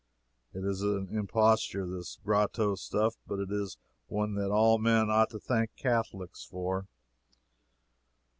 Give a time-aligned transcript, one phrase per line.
[0.51, 3.77] It is an imposture this grotto stuff but it is
[4.07, 6.87] one that all men ought to thank the Catholics for.